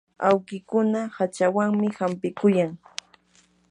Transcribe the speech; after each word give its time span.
awkikuna 0.27 1.01
hachawanmi 1.15 1.87
hampikuyan. 1.99 2.71